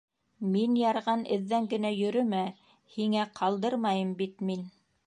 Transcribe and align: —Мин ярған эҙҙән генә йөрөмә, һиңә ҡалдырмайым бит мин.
—Мин 0.53 0.77
ярған 0.79 1.21
эҙҙән 1.35 1.69
генә 1.75 1.93
йөрөмә, 1.99 2.41
һиңә 2.97 3.31
ҡалдырмайым 3.43 4.21
бит 4.25 4.45
мин. 4.51 4.69